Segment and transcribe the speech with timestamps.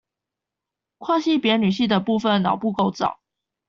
[0.97, 3.19] 跨性別女性的部分腦部構造